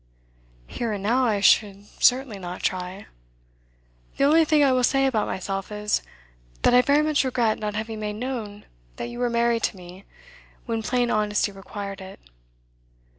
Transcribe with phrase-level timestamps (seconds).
[0.65, 3.05] 'Here and now, I should certainly not try.
[4.17, 6.01] The only thing I will say about myself is,
[6.63, 10.05] that I very much regret not having made known that you were married to me
[10.65, 12.19] when plain honesty required it.